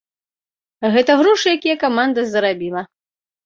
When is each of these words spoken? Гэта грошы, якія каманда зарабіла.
Гэта 0.95 1.11
грошы, 1.21 1.47
якія 1.59 1.77
каманда 1.87 2.21
зарабіла. 2.33 2.81